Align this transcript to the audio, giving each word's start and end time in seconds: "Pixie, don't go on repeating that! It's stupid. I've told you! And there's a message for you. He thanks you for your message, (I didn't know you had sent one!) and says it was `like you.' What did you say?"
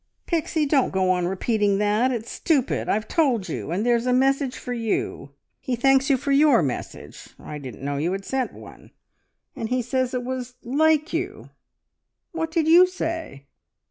"Pixie, 0.25 0.65
don't 0.65 0.89
go 0.89 1.11
on 1.11 1.27
repeating 1.27 1.77
that! 1.77 2.11
It's 2.11 2.31
stupid. 2.31 2.89
I've 2.89 3.07
told 3.07 3.47
you! 3.47 3.69
And 3.69 3.85
there's 3.85 4.07
a 4.07 4.13
message 4.13 4.57
for 4.57 4.73
you. 4.73 5.35
He 5.59 5.75
thanks 5.75 6.09
you 6.09 6.17
for 6.17 6.31
your 6.31 6.63
message, 6.63 7.29
(I 7.37 7.59
didn't 7.59 7.83
know 7.83 7.97
you 7.97 8.11
had 8.11 8.25
sent 8.25 8.51
one!) 8.51 8.89
and 9.55 9.69
says 9.85 10.15
it 10.15 10.23
was 10.23 10.55
`like 10.65 11.13
you.' 11.13 11.51
What 12.31 12.49
did 12.49 12.67
you 12.67 12.87
say?" 12.87 13.45